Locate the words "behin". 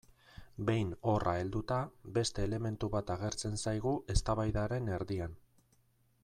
0.69-0.93